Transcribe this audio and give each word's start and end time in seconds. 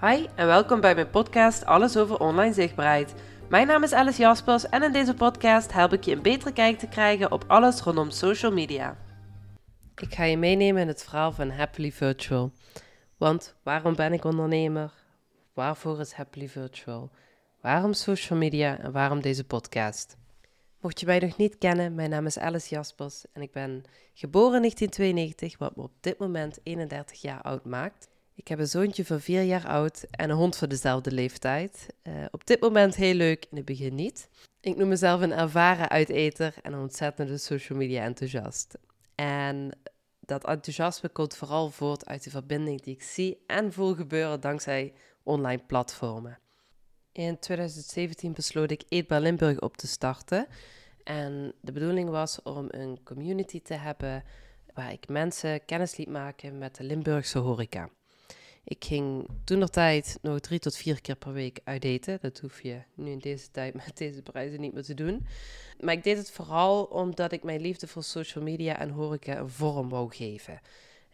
Hi 0.00 0.26
en 0.34 0.46
welkom 0.46 0.80
bij 0.80 0.94
mijn 0.94 1.10
podcast 1.10 1.64
Alles 1.64 1.96
over 1.96 2.20
online 2.20 2.52
zichtbaarheid. 2.52 3.14
Mijn 3.48 3.66
naam 3.66 3.82
is 3.82 3.92
Alice 3.92 4.20
Jaspers 4.20 4.68
en 4.68 4.82
in 4.82 4.92
deze 4.92 5.14
podcast 5.14 5.72
help 5.72 5.92
ik 5.92 6.04
je 6.04 6.12
een 6.12 6.22
betere 6.22 6.52
kijk 6.52 6.78
te 6.78 6.88
krijgen 6.88 7.32
op 7.32 7.44
alles 7.46 7.80
rondom 7.80 8.10
social 8.10 8.52
media. 8.52 8.96
Ik 9.96 10.14
ga 10.14 10.24
je 10.24 10.36
meenemen 10.36 10.82
in 10.82 10.88
het 10.88 11.02
verhaal 11.02 11.32
van 11.32 11.50
Happily 11.50 11.92
Virtual. 11.92 12.52
Want 13.16 13.54
waarom 13.62 13.94
ben 13.94 14.12
ik 14.12 14.24
ondernemer? 14.24 14.92
Waarvoor 15.54 16.00
is 16.00 16.12
Happily 16.12 16.48
Virtual? 16.48 17.10
Waarom 17.60 17.92
social 17.92 18.38
media 18.38 18.78
en 18.78 18.92
waarom 18.92 19.20
deze 19.20 19.44
podcast? 19.44 20.16
Mocht 20.80 21.00
je 21.00 21.06
mij 21.06 21.18
nog 21.18 21.36
niet 21.36 21.58
kennen, 21.58 21.94
mijn 21.94 22.10
naam 22.10 22.26
is 22.26 22.38
Alice 22.38 22.74
Jaspers 22.74 23.24
en 23.32 23.42
ik 23.42 23.52
ben 23.52 23.84
geboren 24.14 24.54
in 24.54 24.60
1992, 24.60 25.58
wat 25.58 25.76
me 25.76 25.82
op 25.82 25.92
dit 26.00 26.18
moment 26.18 26.58
31 26.62 27.20
jaar 27.20 27.42
oud 27.42 27.64
maakt. 27.64 28.08
Ik 28.40 28.48
heb 28.48 28.58
een 28.58 28.66
zoontje 28.66 29.04
van 29.04 29.20
4 29.20 29.42
jaar 29.42 29.66
oud 29.66 30.06
en 30.10 30.30
een 30.30 30.36
hond 30.36 30.56
van 30.56 30.68
dezelfde 30.68 31.12
leeftijd. 31.12 31.86
Uh, 32.02 32.24
op 32.30 32.46
dit 32.46 32.60
moment 32.60 32.94
heel 32.94 33.14
leuk, 33.14 33.46
in 33.50 33.56
het 33.56 33.66
begin 33.66 33.94
niet. 33.94 34.28
Ik 34.60 34.76
noem 34.76 34.88
mezelf 34.88 35.20
een 35.20 35.32
ervaren 35.32 35.88
uiteter 35.88 36.54
en 36.62 36.72
een 36.72 36.80
ontzettende 36.80 37.38
social 37.38 37.78
media 37.78 38.02
enthousiast. 38.02 38.78
En 39.14 39.70
dat 40.20 40.46
enthousiasme 40.46 41.08
komt 41.08 41.36
vooral 41.36 41.70
voort 41.70 42.06
uit 42.06 42.24
de 42.24 42.30
verbinding 42.30 42.82
die 42.82 42.94
ik 42.94 43.02
zie 43.02 43.42
en 43.46 43.72
voel 43.72 43.94
gebeuren 43.94 44.40
dankzij 44.40 44.92
online 45.22 45.62
platformen. 45.66 46.38
In 47.12 47.38
2017 47.38 48.32
besloot 48.32 48.70
ik 48.70 48.82
Eetbaar 48.88 49.20
Limburg 49.20 49.60
op 49.60 49.76
te 49.76 49.86
starten. 49.86 50.46
En 51.04 51.52
de 51.60 51.72
bedoeling 51.72 52.08
was 52.08 52.42
om 52.42 52.66
een 52.68 53.02
community 53.04 53.62
te 53.62 53.74
hebben 53.74 54.24
waar 54.74 54.92
ik 54.92 55.08
mensen 55.08 55.64
kennis 55.64 55.96
liet 55.96 56.08
maken 56.08 56.58
met 56.58 56.76
de 56.76 56.84
Limburgse 56.84 57.38
horeca. 57.38 57.90
Ik 58.64 58.84
ging 58.84 59.28
toen 59.44 59.58
nog 59.58 59.70
tijd 59.70 60.18
nog 60.22 60.40
drie 60.40 60.58
tot 60.58 60.76
vier 60.76 61.00
keer 61.00 61.16
per 61.16 61.32
week 61.32 61.60
uitdaten. 61.64 62.18
Dat 62.20 62.38
hoef 62.38 62.62
je 62.62 62.82
nu 62.94 63.10
in 63.10 63.18
deze 63.18 63.50
tijd 63.50 63.74
met 63.74 63.96
deze 63.96 64.22
prijzen 64.22 64.60
niet 64.60 64.72
meer 64.72 64.82
te 64.82 64.94
doen. 64.94 65.26
Maar 65.80 65.94
ik 65.94 66.04
deed 66.04 66.16
het 66.16 66.30
vooral 66.30 66.84
omdat 66.84 67.32
ik 67.32 67.42
mijn 67.42 67.60
liefde 67.60 67.86
voor 67.86 68.02
social 68.02 68.44
media 68.44 68.78
en 68.78 68.90
horeca 68.90 69.38
een 69.38 69.50
vorm 69.50 69.88
wou 69.88 70.14
geven. 70.14 70.60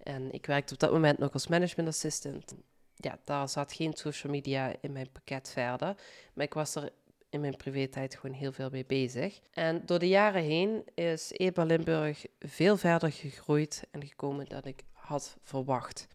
En 0.03 0.33
ik 0.33 0.47
werkte 0.47 0.75
op 0.75 0.81
dat 0.81 0.93
moment 0.93 1.19
nog 1.19 1.33
als 1.33 1.47
management 1.47 1.89
assistant. 1.89 2.55
Ja, 2.97 3.19
daar 3.25 3.49
zat 3.49 3.73
geen 3.73 3.93
social 3.95 4.33
media 4.33 4.75
in 4.81 4.93
mijn 4.93 5.11
pakket 5.13 5.51
verder. 5.51 5.97
Maar 6.33 6.45
ik 6.45 6.55
was 6.55 6.75
er 6.75 6.93
in 7.31 7.41
mijn 7.41 7.57
privé-tijd 7.57 8.15
gewoon 8.17 8.37
heel 8.37 8.53
veel 8.53 8.71
mee 8.71 8.85
bezig. 8.87 9.41
En 9.53 9.83
door 9.87 9.99
de 9.99 10.09
jaren 10.09 10.43
heen 10.43 10.85
is 10.95 11.31
EBA 11.33 11.65
Limburg 11.65 12.27
veel 12.39 12.77
verder 12.77 13.13
gegroeid 13.13 13.83
en 13.91 14.07
gekomen 14.07 14.47
dan 14.47 14.65
ik 14.65 14.83
had 14.93 15.37
verwacht. 15.43 16.09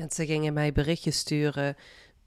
Mensen 0.00 0.26
gingen 0.26 0.52
mij 0.52 0.72
berichtjes 0.72 1.18
sturen 1.18 1.76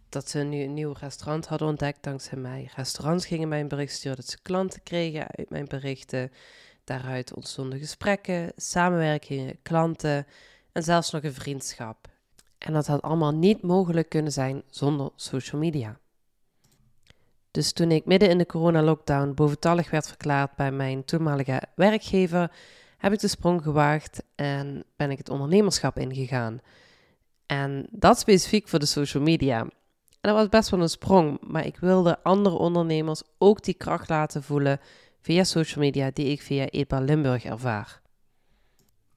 dat 0.09 0.29
ze 0.29 0.39
nu 0.39 0.63
een 0.63 0.73
nieuw 0.73 0.93
restaurant 0.99 1.47
hadden 1.47 1.67
ontdekt 1.67 2.03
dankzij 2.03 2.37
mij. 2.37 2.69
Restaurants 2.75 3.25
gingen 3.25 3.47
mij 3.47 3.59
een 3.59 3.67
bericht 3.67 3.93
sturen 3.93 4.17
dat 4.17 4.27
ze 4.27 4.37
klanten 4.41 4.83
kregen 4.83 5.27
uit 5.27 5.49
mijn 5.49 5.65
berichten. 5.65 6.31
Daaruit 6.83 7.33
ontstonden 7.33 7.79
gesprekken, 7.79 8.51
samenwerkingen, 8.55 9.57
klanten 9.61 10.27
en 10.71 10.83
zelfs 10.83 11.11
nog 11.11 11.23
een 11.23 11.33
vriendschap. 11.33 12.07
En 12.57 12.73
dat 12.73 12.87
had 12.87 13.01
allemaal 13.01 13.33
niet 13.33 13.61
mogelijk 13.61 14.09
kunnen 14.09 14.31
zijn 14.31 14.63
zonder 14.69 15.11
social 15.15 15.61
media. 15.61 15.99
Dus 17.51 17.71
toen 17.71 17.91
ik 17.91 18.05
midden 18.05 18.29
in 18.29 18.37
de 18.37 18.45
corona-lockdown 18.45 19.33
boventallig 19.33 19.89
werd 19.89 20.07
verklaard 20.07 20.55
bij 20.55 20.71
mijn 20.71 21.05
toenmalige 21.05 21.61
werkgever, 21.75 22.51
heb 22.97 23.13
ik 23.13 23.19
de 23.19 23.27
sprong 23.27 23.63
gewaagd 23.63 24.23
en 24.35 24.83
ben 24.95 25.11
ik 25.11 25.17
het 25.17 25.29
ondernemerschap 25.29 25.97
ingegaan. 25.97 26.61
En 27.45 27.87
dat 27.91 28.19
specifiek 28.19 28.67
voor 28.67 28.79
de 28.79 28.85
social 28.85 29.23
media. 29.23 29.59
En 29.59 29.69
dat 30.21 30.35
was 30.35 30.49
best 30.49 30.69
wel 30.69 30.81
een 30.81 30.89
sprong, 30.89 31.37
maar 31.41 31.65
ik 31.65 31.77
wilde 31.77 32.23
andere 32.23 32.57
ondernemers 32.57 33.21
ook 33.37 33.63
die 33.63 33.73
kracht 33.73 34.09
laten 34.09 34.43
voelen 34.43 34.79
via 35.21 35.43
social 35.43 35.83
media 35.83 36.11
die 36.13 36.25
ik 36.25 36.41
via 36.41 36.69
EPA 36.69 36.99
Limburg 36.99 37.43
ervaar. 37.43 38.01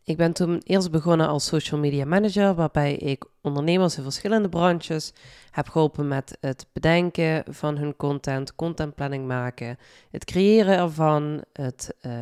Ik 0.07 0.17
ben 0.17 0.33
toen 0.33 0.61
eerst 0.65 0.91
begonnen 0.91 1.29
als 1.29 1.47
social 1.47 1.81
media 1.81 2.05
manager, 2.05 2.55
waarbij 2.55 2.95
ik 2.95 3.25
ondernemers 3.41 3.97
in 3.97 4.03
verschillende 4.03 4.49
branches 4.49 5.13
heb 5.51 5.69
geholpen 5.69 6.09
met 6.09 6.37
het 6.41 6.67
bedenken 6.73 7.45
van 7.49 7.77
hun 7.77 7.97
content, 7.97 8.55
contentplanning 8.55 9.27
maken, 9.27 9.79
het 10.11 10.25
creëren 10.25 10.79
ervan, 10.79 11.45
het 11.53 11.95
uh, 12.03 12.13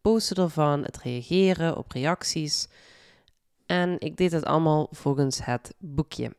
posten 0.00 0.44
ervan, 0.44 0.82
het 0.82 0.98
reageren 0.98 1.76
op 1.76 1.92
reacties. 1.92 2.68
En 3.72 3.96
ik 3.98 4.16
deed 4.16 4.32
het 4.32 4.44
allemaal 4.44 4.88
volgens 4.90 5.44
het 5.44 5.74
boekje. 5.78 6.36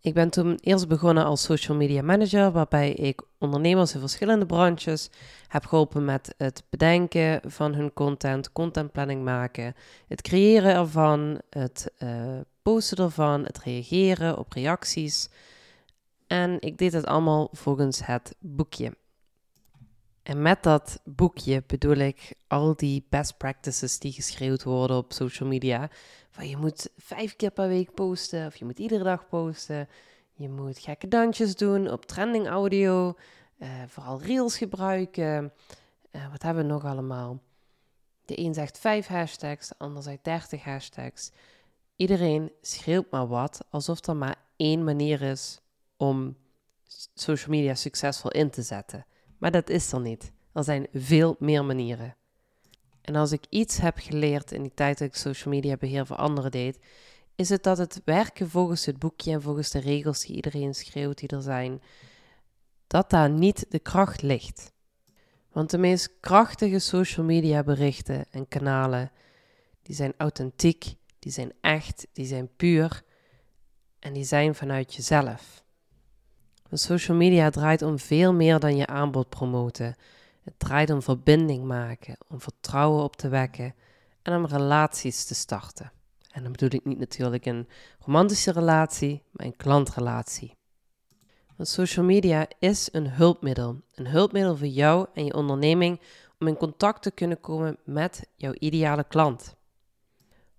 Ik 0.00 0.14
ben 0.14 0.30
toen 0.30 0.58
eerst 0.60 0.88
begonnen 0.88 1.24
als 1.24 1.42
social 1.42 1.76
media 1.76 2.02
manager, 2.02 2.52
waarbij 2.52 2.92
ik 2.92 3.22
ondernemers 3.38 3.94
in 3.94 4.00
verschillende 4.00 4.46
branches 4.46 5.10
heb 5.48 5.64
geholpen 5.64 6.04
met 6.04 6.34
het 6.36 6.62
bedenken 6.70 7.40
van 7.50 7.74
hun 7.74 7.92
content, 7.92 8.52
contentplanning 8.52 9.24
maken, 9.24 9.74
het 10.08 10.22
creëren 10.22 10.74
ervan, 10.74 11.40
het 11.50 11.92
uh, 11.98 12.40
posten 12.62 13.04
ervan, 13.04 13.44
het 13.44 13.58
reageren 13.58 14.38
op 14.38 14.52
reacties. 14.52 15.28
En 16.26 16.56
ik 16.60 16.78
deed 16.78 16.92
het 16.92 17.06
allemaal 17.06 17.48
volgens 17.52 18.06
het 18.06 18.34
boekje. 18.40 18.92
En 20.26 20.42
met 20.42 20.62
dat 20.62 21.00
boekje 21.04 21.62
bedoel 21.66 21.96
ik 21.96 22.34
al 22.46 22.76
die 22.76 23.06
best 23.08 23.36
practices 23.36 23.98
die 23.98 24.12
geschreeuwd 24.12 24.62
worden 24.62 24.96
op 24.96 25.12
social 25.12 25.48
media. 25.48 25.90
Van 26.30 26.48
je 26.48 26.56
moet 26.56 26.88
vijf 26.96 27.36
keer 27.36 27.50
per 27.50 27.68
week 27.68 27.94
posten 27.94 28.46
of 28.46 28.56
je 28.56 28.64
moet 28.64 28.78
iedere 28.78 29.04
dag 29.04 29.28
posten. 29.28 29.88
Je 30.32 30.48
moet 30.48 30.78
gekke 30.78 31.08
dansjes 31.08 31.56
doen 31.56 31.90
op 31.90 32.06
trending 32.06 32.46
audio. 32.46 33.14
Uh, 33.58 33.68
vooral 33.86 34.22
reels 34.22 34.58
gebruiken. 34.58 35.52
Uh, 36.12 36.30
wat 36.30 36.42
hebben 36.42 36.66
we 36.66 36.72
nog 36.72 36.84
allemaal? 36.84 37.40
De 38.24 38.38
een 38.38 38.54
zegt 38.54 38.78
vijf 38.78 39.06
hashtags, 39.06 39.68
de 39.68 39.74
ander 39.78 40.02
zegt 40.02 40.24
dertig 40.24 40.64
hashtags. 40.64 41.30
Iedereen 41.96 42.52
schreeuwt 42.60 43.10
maar 43.10 43.26
wat, 43.26 43.60
alsof 43.70 44.06
er 44.06 44.16
maar 44.16 44.36
één 44.56 44.84
manier 44.84 45.22
is 45.22 45.60
om 45.96 46.36
social 47.14 47.50
media 47.50 47.74
succesvol 47.74 48.30
in 48.30 48.50
te 48.50 48.62
zetten. 48.62 49.06
Maar 49.38 49.50
dat 49.50 49.70
is 49.70 49.92
er 49.92 50.00
niet. 50.00 50.32
Er 50.52 50.64
zijn 50.64 50.86
veel 50.92 51.36
meer 51.38 51.64
manieren. 51.64 52.16
En 53.00 53.16
als 53.16 53.32
ik 53.32 53.44
iets 53.48 53.78
heb 53.78 53.98
geleerd 53.98 54.52
in 54.52 54.62
die 54.62 54.74
tijd 54.74 54.98
dat 54.98 55.08
ik 55.08 55.14
social 55.14 55.54
media 55.54 55.76
beheer 55.76 56.06
voor 56.06 56.16
anderen 56.16 56.50
deed, 56.50 56.78
is 57.34 57.48
het 57.48 57.62
dat 57.62 57.78
het 57.78 58.02
werken 58.04 58.50
volgens 58.50 58.86
het 58.86 58.98
boekje 58.98 59.32
en 59.32 59.42
volgens 59.42 59.70
de 59.70 59.78
regels 59.78 60.20
die 60.20 60.36
iedereen 60.36 60.74
schreeuwt 60.74 61.18
die 61.18 61.28
er 61.28 61.42
zijn, 61.42 61.82
dat 62.86 63.10
daar 63.10 63.30
niet 63.30 63.66
de 63.68 63.78
kracht 63.78 64.22
ligt. 64.22 64.72
Want 65.52 65.70
de 65.70 65.78
meest 65.78 66.12
krachtige 66.20 66.78
social 66.78 67.26
media 67.26 67.62
berichten 67.62 68.24
en 68.30 68.48
kanalen, 68.48 69.10
die 69.82 69.94
zijn 69.94 70.14
authentiek, 70.16 70.94
die 71.18 71.32
zijn 71.32 71.52
echt, 71.60 72.06
die 72.12 72.26
zijn 72.26 72.48
puur 72.56 73.02
en 73.98 74.12
die 74.12 74.24
zijn 74.24 74.54
vanuit 74.54 74.94
jezelf. 74.94 75.64
Social 76.72 77.16
media 77.16 77.50
draait 77.50 77.82
om 77.82 77.98
veel 77.98 78.32
meer 78.32 78.58
dan 78.58 78.76
je 78.76 78.86
aanbod 78.86 79.28
promoten. 79.28 79.96
Het 80.42 80.54
draait 80.58 80.90
om 80.90 81.02
verbinding 81.02 81.64
maken, 81.64 82.16
om 82.28 82.40
vertrouwen 82.40 83.02
op 83.02 83.16
te 83.16 83.28
wekken 83.28 83.74
en 84.22 84.34
om 84.34 84.46
relaties 84.46 85.24
te 85.24 85.34
starten. 85.34 85.92
En 86.30 86.42
dan 86.42 86.52
bedoel 86.52 86.70
ik 86.72 86.84
niet 86.84 86.98
natuurlijk 86.98 87.46
een 87.46 87.68
romantische 87.98 88.52
relatie, 88.52 89.22
maar 89.30 89.46
een 89.46 89.56
klantrelatie. 89.56 90.54
Want 91.56 91.68
social 91.68 92.04
media 92.04 92.46
is 92.58 92.88
een 92.92 93.10
hulpmiddel. 93.10 93.80
Een 93.94 94.06
hulpmiddel 94.06 94.56
voor 94.56 94.66
jou 94.66 95.06
en 95.14 95.24
je 95.24 95.34
onderneming 95.34 96.00
om 96.38 96.46
in 96.46 96.56
contact 96.56 97.02
te 97.02 97.10
kunnen 97.10 97.40
komen 97.40 97.76
met 97.84 98.28
jouw 98.34 98.52
ideale 98.58 99.04
klant. 99.04 99.54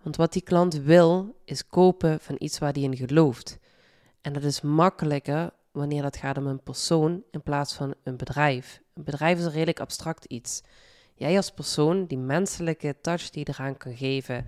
Want 0.04 0.16
wat 0.16 0.34
die 0.34 0.42
klant 0.42 0.74
wil, 0.74 1.36
is 1.46 1.68
kopen 1.68 2.20
van 2.20 2.36
iets 2.40 2.60
waar 2.60 2.74
die 2.74 2.84
in 2.84 2.96
gelooft. 2.96 3.58
En 4.22 4.34
dat 4.34 4.44
is 4.44 4.62
makkelijker 4.62 5.52
wanneer 5.78 6.04
het 6.04 6.18
gaat 6.18 6.38
om 6.38 6.48
een 6.48 6.64
persoon 6.64 7.24
in 7.32 7.42
plaats 7.42 7.74
van 7.74 7.94
een 8.04 8.18
bedrijf. 8.18 8.82
Een 8.94 9.04
bedrijf 9.04 9.38
is 9.38 9.46
een 9.46 9.52
redelijk 9.52 9.80
abstract 9.80 10.26
iets. 10.26 10.62
Jij 11.16 11.36
als 11.36 11.52
persoon, 11.52 12.06
die 12.06 12.18
menselijke 12.18 12.96
touch 13.02 13.30
die 13.30 13.44
je 13.46 13.54
eraan 13.54 13.78
kan 13.78 13.96
geven, 13.96 14.46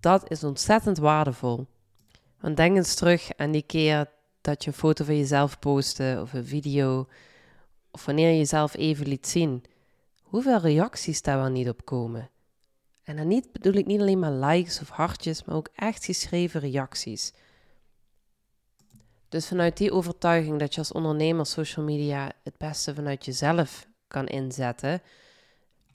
dat 0.00 0.30
is 0.30 0.44
ontzettend 0.44 0.98
waardevol. 0.98 1.66
Want 2.40 2.56
denk 2.56 2.76
eens 2.76 2.94
terug 2.94 3.30
aan 3.36 3.50
die 3.50 3.62
keer 3.62 4.10
dat 4.40 4.64
je 4.64 4.70
een 4.70 4.76
foto 4.76 5.04
van 5.04 5.16
jezelf 5.16 5.58
postte 5.58 6.18
of 6.22 6.32
een 6.32 6.46
video, 6.46 7.08
of 7.90 8.04
wanneer 8.04 8.30
je 8.30 8.36
jezelf 8.36 8.76
even 8.76 9.06
liet 9.06 9.26
zien. 9.26 9.64
Hoeveel 10.22 10.58
reacties 10.58 11.22
daar 11.22 11.36
wel 11.36 11.50
niet 11.50 11.68
op 11.68 11.84
komen. 11.84 12.30
En 13.02 13.16
dan 13.16 13.28
niet, 13.28 13.52
bedoel 13.52 13.72
ik 13.72 13.86
niet 13.86 14.00
alleen 14.00 14.18
maar 14.18 14.32
likes 14.32 14.80
of 14.80 14.88
hartjes, 14.88 15.44
maar 15.44 15.56
ook 15.56 15.68
echt 15.74 16.04
geschreven 16.04 16.60
reacties. 16.60 17.32
Dus 19.30 19.46
vanuit 19.46 19.76
die 19.76 19.92
overtuiging 19.92 20.58
dat 20.58 20.74
je 20.74 20.80
als 20.80 20.92
ondernemer 20.92 21.46
social 21.46 21.84
media 21.84 22.32
het 22.42 22.56
beste 22.56 22.94
vanuit 22.94 23.24
jezelf 23.24 23.86
kan 24.08 24.26
inzetten, 24.26 25.02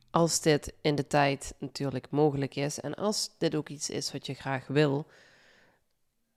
als 0.09 0.41
dit 0.41 0.73
in 0.81 0.95
de 0.95 1.07
tijd 1.07 1.55
natuurlijk 1.59 2.09
mogelijk 2.09 2.55
is 2.55 2.79
en 2.79 2.95
als 2.95 3.29
dit 3.37 3.55
ook 3.55 3.69
iets 3.69 3.89
is 3.89 4.11
wat 4.11 4.25
je 4.25 4.33
graag 4.33 4.67
wil, 4.67 5.07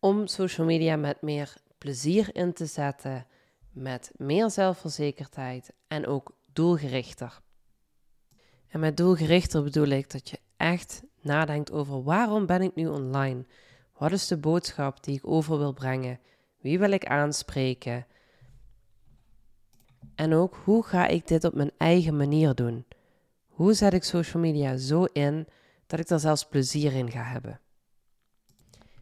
om 0.00 0.26
social 0.26 0.66
media 0.66 0.96
met 0.96 1.22
meer 1.22 1.54
plezier 1.78 2.34
in 2.34 2.52
te 2.52 2.66
zetten, 2.66 3.26
met 3.72 4.10
meer 4.16 4.50
zelfverzekerdheid 4.50 5.72
en 5.88 6.06
ook 6.06 6.32
doelgerichter. 6.52 7.40
En 8.68 8.80
met 8.80 8.96
doelgerichter 8.96 9.62
bedoel 9.62 9.88
ik 9.88 10.10
dat 10.10 10.28
je 10.30 10.38
echt 10.56 11.02
nadenkt 11.20 11.72
over 11.72 12.02
waarom 12.02 12.46
ben 12.46 12.62
ik 12.62 12.74
nu 12.74 12.86
online? 12.86 13.44
Wat 13.98 14.12
is 14.12 14.26
de 14.26 14.36
boodschap 14.36 15.04
die 15.04 15.16
ik 15.16 15.26
over 15.26 15.58
wil 15.58 15.72
brengen? 15.72 16.20
Wie 16.58 16.78
wil 16.78 16.90
ik 16.90 17.06
aanspreken? 17.06 18.06
En 20.14 20.34
ook 20.34 20.60
hoe 20.64 20.84
ga 20.84 21.06
ik 21.06 21.26
dit 21.26 21.44
op 21.44 21.54
mijn 21.54 21.70
eigen 21.76 22.16
manier 22.16 22.54
doen? 22.54 22.84
Hoe 23.46 23.74
zet 23.74 23.92
ik 23.92 24.04
social 24.04 24.42
media 24.42 24.76
zo 24.76 25.04
in 25.04 25.46
dat 25.86 26.00
ik 26.00 26.08
er 26.08 26.20
zelfs 26.20 26.44
plezier 26.44 26.92
in 26.92 27.10
ga 27.10 27.22
hebben? 27.22 27.60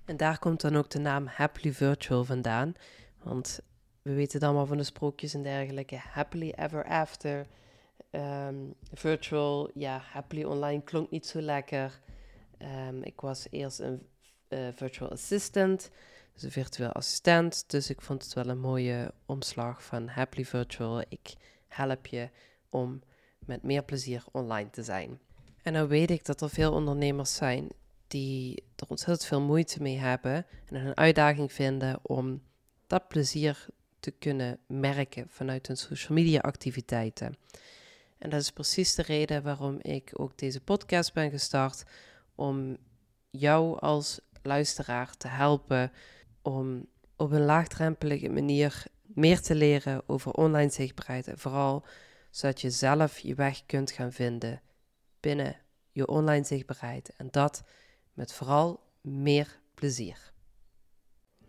En 0.04 0.16
daar 0.16 0.38
komt 0.38 0.60
dan 0.60 0.76
ook 0.76 0.90
de 0.90 0.98
naam 0.98 1.26
Happily 1.26 1.72
Virtual 1.72 2.24
vandaan. 2.24 2.74
Want 3.22 3.60
we 4.02 4.14
weten 4.14 4.32
het 4.32 4.42
allemaal 4.42 4.66
van 4.66 4.76
de 4.76 4.82
sprookjes 4.82 5.34
en 5.34 5.42
dergelijke. 5.42 5.96
Happily 5.96 6.52
ever 6.56 6.84
after. 6.84 7.46
Ehm, 8.10 8.56
virtual, 8.92 9.70
ja, 9.74 9.98
happily 9.98 10.44
online 10.44 10.82
klonk 10.82 11.10
niet 11.10 11.26
zo 11.26 11.40
lekker. 11.40 12.00
Ehm, 12.58 13.02
ik 13.02 13.20
was 13.20 13.46
eerst 13.50 13.78
een 13.78 14.06
uh, 14.48 14.68
virtual 14.74 15.10
assistant, 15.10 15.90
dus 16.32 16.42
een 16.42 16.50
virtueel 16.50 16.92
assistent. 16.92 17.64
Dus 17.70 17.90
ik 17.90 18.00
vond 18.00 18.22
het 18.22 18.32
wel 18.32 18.48
een 18.48 18.60
mooie 18.60 19.12
omslag 19.26 19.84
van 19.84 20.08
happily 20.08 20.44
virtual. 20.44 21.00
Ik 21.08 21.34
help 21.68 22.06
je 22.06 22.30
om 22.68 23.02
met 23.38 23.62
meer 23.62 23.84
plezier 23.84 24.24
online 24.32 24.70
te 24.70 24.82
zijn. 24.82 25.20
En 25.62 25.72
dan 25.72 25.86
weet 25.86 26.10
ik 26.10 26.24
dat 26.24 26.40
er 26.40 26.50
veel 26.50 26.72
ondernemers 26.72 27.34
zijn 27.34 27.68
die 28.06 28.64
er 28.76 28.86
ontzettend 28.88 29.28
veel 29.28 29.40
moeite 29.40 29.82
mee 29.82 29.96
hebben 29.96 30.46
en 30.66 30.74
een 30.74 30.96
uitdaging 30.96 31.52
vinden 31.52 31.98
om 32.02 32.42
dat 32.86 33.08
plezier 33.08 33.66
te 34.00 34.10
kunnen 34.10 34.58
merken 34.66 35.26
vanuit 35.28 35.66
hun 35.66 35.76
social 35.76 36.18
media 36.18 36.40
activiteiten. 36.40 37.36
En 38.18 38.30
dat 38.30 38.40
is 38.40 38.50
precies 38.50 38.94
de 38.94 39.02
reden 39.02 39.42
waarom 39.42 39.78
ik 39.80 40.10
ook 40.12 40.38
deze 40.38 40.60
podcast 40.60 41.12
ben 41.12 41.30
gestart. 41.30 41.84
Om 42.34 42.76
jou 43.30 43.78
als 43.80 44.20
luisteraar 44.46 45.16
te 45.16 45.28
helpen 45.28 45.92
om 46.42 46.86
op 47.16 47.30
een 47.32 47.44
laagdrempelige 47.44 48.28
manier 48.28 48.84
meer 49.02 49.40
te 49.40 49.54
leren 49.54 50.02
over 50.06 50.32
online 50.32 50.70
zichtbaarheid. 50.70 51.28
En 51.28 51.38
vooral 51.38 51.84
zodat 52.30 52.60
je 52.60 52.70
zelf 52.70 53.18
je 53.18 53.34
weg 53.34 53.66
kunt 53.66 53.90
gaan 53.90 54.12
vinden 54.12 54.60
binnen 55.20 55.56
je 55.90 56.06
online 56.06 56.44
zichtbaarheid. 56.44 57.12
En 57.16 57.28
dat 57.30 57.62
met 58.12 58.32
vooral 58.32 58.80
meer 59.00 59.60
plezier. 59.74 60.32